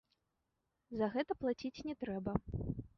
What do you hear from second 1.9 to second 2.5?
не трэба.